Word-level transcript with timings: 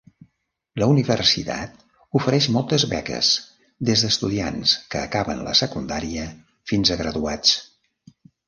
La 0.83 0.85
universitat 0.93 1.83
ofereix 2.19 2.47
moltes 2.55 2.85
beques 2.95 3.29
des 3.91 4.07
de 4.07 4.11
estudiants 4.15 4.75
que 4.95 5.03
acaben 5.05 5.45
la 5.51 5.55
secundària 5.63 6.27
fins 6.73 6.97
a 6.97 7.03
graduats. 7.05 7.57